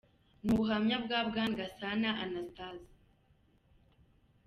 Ni 0.43 0.49
ubuhamya 0.53 0.95
bwa 1.03 1.19
Bwana 1.29 1.55
Gasana 1.59 2.09
Anastase. 2.23 2.93